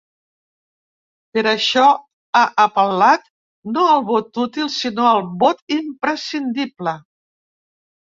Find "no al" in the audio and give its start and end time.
3.75-4.01